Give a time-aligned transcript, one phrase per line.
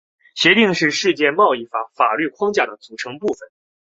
[0.33, 3.51] 协定是世界贸易组织法律框架的组成部分。